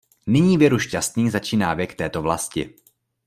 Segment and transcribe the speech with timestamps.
[0.27, 2.73] Nyní věru šťastný začíná věk této vlasti.